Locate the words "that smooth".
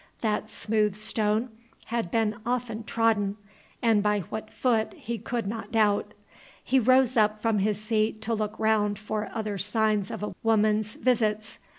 0.21-0.95